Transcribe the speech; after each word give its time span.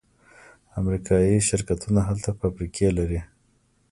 امریکایی 0.79 1.45
شرکتونه 1.49 1.99
هلته 2.07 2.29
فابریکې 2.39 2.87
لري. 2.97 3.21